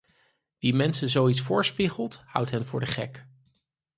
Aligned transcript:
Wie 0.59 0.73
mensen 0.73 1.09
zoiets 1.09 1.41
voorspiegelt, 1.41 2.21
houdt 2.25 2.49
hen 2.49 2.65
voor 2.65 2.79
de 2.79 2.85
gek. 2.85 3.27